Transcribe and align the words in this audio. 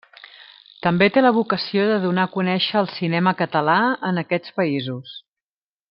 També 0.85 1.07
té 1.17 1.21
la 1.23 1.31
vocació 1.35 1.83
de 1.91 1.99
donar 2.07 2.25
a 2.29 2.31
conèixer 2.37 2.81
el 2.81 2.91
cinema 2.95 3.35
català 3.45 3.77
en 4.13 4.21
aquests 4.23 4.57
països. 4.61 5.17